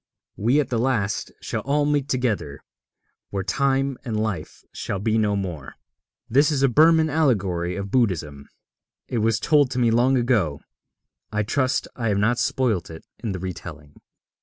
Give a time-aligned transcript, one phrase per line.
[0.35, 2.63] We at the last shall all meet together
[3.29, 5.75] where Time and Life shall be no more.
[6.27, 8.49] This is a Burman allegory of Buddhism.
[9.07, 10.59] It was told me long ago.
[11.31, 14.01] I trust I have not spoilt it in the retelling.